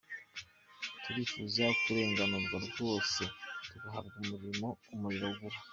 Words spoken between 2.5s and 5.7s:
rwose tugahabwa umuriro vuba.